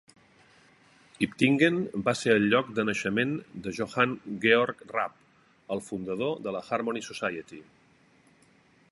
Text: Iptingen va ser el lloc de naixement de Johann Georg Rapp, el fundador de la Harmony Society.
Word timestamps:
Iptingen 1.25 1.75
va 2.07 2.13
ser 2.21 2.37
el 2.37 2.47
lloc 2.53 2.71
de 2.79 2.85
naixement 2.87 3.35
de 3.67 3.73
Johann 3.79 4.15
Georg 4.45 4.81
Rapp, 4.95 5.19
el 5.75 5.83
fundador 5.89 6.33
de 6.47 6.55
la 6.57 6.63
Harmony 6.79 7.03
Society. 7.09 7.61